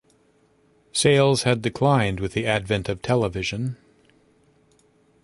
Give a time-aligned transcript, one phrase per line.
[0.93, 3.77] Sales had declined with the advent of television.